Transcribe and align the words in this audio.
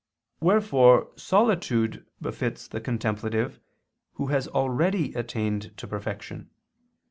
Wherefore 0.39 1.11
solitude 1.15 2.07
befits 2.19 2.67
the 2.67 2.81
contemplative 2.81 3.59
who 4.13 4.29
has 4.33 4.47
already 4.47 5.13
attained 5.13 5.77
to 5.77 5.87
perfection. 5.87 6.49